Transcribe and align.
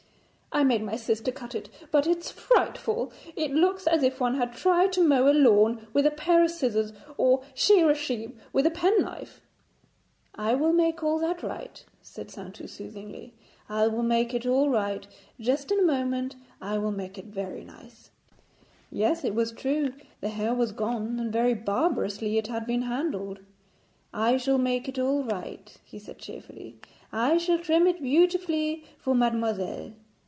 'I 0.53 0.65
made 0.65 0.83
my 0.83 0.97
sister 0.97 1.31
cut 1.31 1.55
it, 1.55 1.69
but 1.91 2.05
it's 2.05 2.29
frightful. 2.29 3.13
It 3.37 3.51
looks 3.53 3.87
as 3.87 4.03
if 4.03 4.19
one 4.19 4.35
had 4.35 4.51
tried 4.53 4.91
to 4.93 5.01
mow 5.01 5.29
a 5.29 5.33
lawn 5.33 5.87
with 5.93 6.05
a 6.05 6.11
pair 6.11 6.43
of 6.43 6.51
scissors, 6.51 6.91
or 7.15 7.41
shear 7.53 7.89
a 7.89 7.95
sheep 7.95 8.37
with 8.51 8.65
a 8.65 8.69
penknife.' 8.69 9.39
'I 10.35 10.55
will 10.55 10.73
make 10.73 11.03
all 11.03 11.19
that 11.19 11.41
right,' 11.41 11.85
said 12.01 12.27
Saintou 12.29 12.67
soothingly; 12.67 13.33
'I 13.69 13.87
will 13.87 14.03
make 14.03 14.33
it 14.33 14.45
all 14.45 14.69
right. 14.69 15.07
Just 15.39 15.71
in 15.71 15.79
a 15.79 15.83
moment 15.83 16.35
I 16.59 16.77
will 16.79 16.91
make 16.91 17.17
it 17.17 17.27
very 17.27 17.63
nice.' 17.63 18.11
Yes, 18.91 19.23
it 19.23 19.33
was 19.33 19.51
too 19.51 19.55
true, 19.55 19.93
the 20.19 20.29
hair 20.29 20.53
was 20.53 20.73
gone; 20.73 21.17
and 21.17 21.31
very 21.31 21.53
barbarously 21.53 22.37
it 22.37 22.47
had 22.47 22.65
been 22.67 22.81
handled. 22.83 23.39
'I 24.13 24.35
shall 24.35 24.57
make 24.57 24.89
it 24.89 24.99
all 24.99 25.23
right,' 25.23 25.77
he 25.85 25.97
said 25.97 26.17
cheerfully; 26.19 26.75
'I 27.13 27.37
shall 27.37 27.57
trim 27.59 27.87
it 27.87 28.03
beautifully 28.03 28.83
for 28.99 29.15
mademoiselle. 29.15 29.93